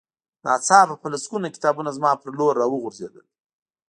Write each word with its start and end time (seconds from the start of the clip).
ناڅاپه 0.45 0.95
په 1.01 1.07
لسګونه 1.13 1.47
کتابونه 1.55 1.89
زما 1.97 2.11
په 2.21 2.27
لور 2.37 2.53
را 2.61 2.67
وغورځېدل 2.69 3.25